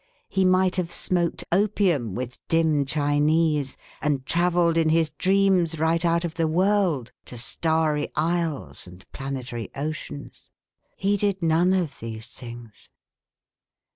He 0.29 0.45
might 0.45 0.77
have 0.77 0.91
smoked 0.91 1.43
opium 1.51 2.15
with 2.15 2.39
dim 2.47 2.85
Chinese 2.87 3.77
and 4.01 4.25
travelled 4.25 4.75
in 4.75 4.89
his 4.89 5.11
dreams 5.11 5.77
right 5.77 6.03
out 6.03 6.25
of 6.25 6.33
the 6.33 6.47
world 6.47 7.11
to 7.25 7.37
starry 7.37 8.09
isles 8.15 8.87
and 8.87 9.05
planetary 9.11 9.69
oceans. 9.75 10.49
He 10.97 11.17
did 11.17 11.43
none 11.43 11.71
of 11.73 11.99
these 11.99 12.25
things. 12.25 12.89